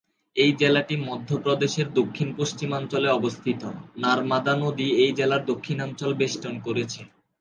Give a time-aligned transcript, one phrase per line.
[0.35, 3.61] এই জেলাটি মধ্য প্রদেশের দক্ষিণ-পশ্চিমাঞ্চলে অবস্থিত;
[3.97, 7.01] নারমাদা নদী এই জেলার দক্ষিণাঞ্চল বেষ্টন করেছে।